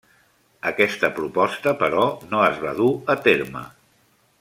[0.69, 3.67] Aquesta proposta, però, no es va dur a terme.